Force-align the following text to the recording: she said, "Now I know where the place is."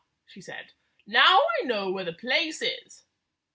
she 0.25 0.41
said, 0.41 0.71
"Now 1.05 1.41
I 1.61 1.65
know 1.65 1.91
where 1.91 2.03
the 2.03 2.11
place 2.13 2.63
is." 2.63 3.05